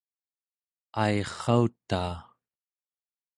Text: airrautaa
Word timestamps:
airrautaa 1.03 2.13